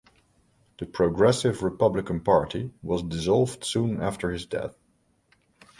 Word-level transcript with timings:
The 0.79 0.87
Progressive 0.87 1.61
Republican 1.61 2.21
Party 2.21 2.71
was 2.81 3.03
dissolved 3.03 3.63
soon 3.63 4.01
after 4.01 4.31
his 4.31 4.47
death. 4.47 4.73